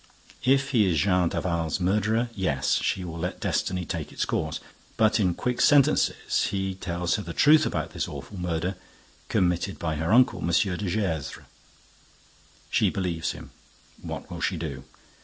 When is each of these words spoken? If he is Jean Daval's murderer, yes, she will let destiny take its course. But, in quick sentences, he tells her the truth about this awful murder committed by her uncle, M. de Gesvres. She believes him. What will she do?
If 0.45 0.71
he 0.71 0.89
is 0.91 0.97
Jean 0.99 1.29
Daval's 1.29 1.79
murderer, 1.79 2.29
yes, 2.33 2.77
she 2.81 3.03
will 3.05 3.19
let 3.19 3.39
destiny 3.39 3.85
take 3.85 4.11
its 4.11 4.25
course. 4.25 4.59
But, 4.97 5.19
in 5.19 5.35
quick 5.35 5.61
sentences, 5.61 6.45
he 6.45 6.73
tells 6.73 7.17
her 7.17 7.21
the 7.21 7.33
truth 7.35 7.67
about 7.67 7.91
this 7.91 8.07
awful 8.07 8.39
murder 8.39 8.77
committed 9.29 9.77
by 9.77 9.97
her 9.97 10.11
uncle, 10.11 10.39
M. 10.39 10.47
de 10.49 10.89
Gesvres. 10.89 11.45
She 12.71 12.89
believes 12.89 13.33
him. 13.33 13.51
What 14.01 14.31
will 14.31 14.41
she 14.41 14.57
do? 14.57 14.85